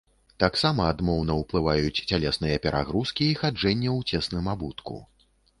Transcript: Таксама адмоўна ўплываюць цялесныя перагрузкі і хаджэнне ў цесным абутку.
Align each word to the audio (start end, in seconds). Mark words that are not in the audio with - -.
Таксама 0.43 0.87
адмоўна 0.93 1.35
ўплываюць 1.41 2.03
цялесныя 2.11 2.63
перагрузкі 2.65 3.23
і 3.35 3.39
хаджэнне 3.43 3.89
ў 3.97 4.23
цесным 4.23 4.53
абутку. 4.57 4.99